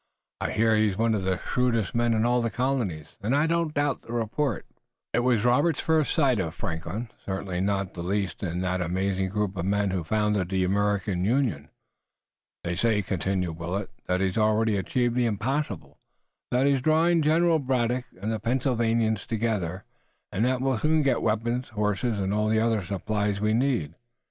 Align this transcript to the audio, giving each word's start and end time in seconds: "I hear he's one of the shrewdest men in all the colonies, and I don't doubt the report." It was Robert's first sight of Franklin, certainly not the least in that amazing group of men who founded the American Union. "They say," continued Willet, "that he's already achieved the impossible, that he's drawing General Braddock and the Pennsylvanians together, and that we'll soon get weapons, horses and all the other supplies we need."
"I 0.39 0.49
hear 0.51 0.75
he's 0.75 0.97
one 0.97 1.13
of 1.13 1.25
the 1.25 1.37
shrewdest 1.45 1.93
men 1.93 2.15
in 2.15 2.25
all 2.25 2.41
the 2.41 2.49
colonies, 2.49 3.09
and 3.21 3.35
I 3.35 3.45
don't 3.45 3.71
doubt 3.71 4.01
the 4.01 4.13
report." 4.13 4.65
It 5.13 5.19
was 5.19 5.45
Robert's 5.45 5.79
first 5.79 6.15
sight 6.15 6.39
of 6.39 6.55
Franklin, 6.55 7.11
certainly 7.23 7.59
not 7.59 7.93
the 7.93 8.01
least 8.01 8.41
in 8.41 8.61
that 8.61 8.81
amazing 8.81 9.29
group 9.29 9.55
of 9.55 9.63
men 9.65 9.91
who 9.91 10.03
founded 10.03 10.49
the 10.49 10.63
American 10.63 11.23
Union. 11.23 11.69
"They 12.63 12.73
say," 12.73 13.03
continued 13.03 13.57
Willet, 13.59 13.91
"that 14.07 14.21
he's 14.21 14.39
already 14.39 14.75
achieved 14.75 15.13
the 15.15 15.27
impossible, 15.27 15.99
that 16.49 16.65
he's 16.65 16.81
drawing 16.81 17.21
General 17.21 17.59
Braddock 17.59 18.05
and 18.19 18.31
the 18.31 18.39
Pennsylvanians 18.39 19.27
together, 19.27 19.83
and 20.31 20.43
that 20.45 20.61
we'll 20.61 20.79
soon 20.79 21.03
get 21.03 21.21
weapons, 21.21 21.67
horses 21.69 22.17
and 22.17 22.33
all 22.33 22.49
the 22.49 22.59
other 22.59 22.81
supplies 22.81 23.39
we 23.39 23.53
need." 23.53 23.93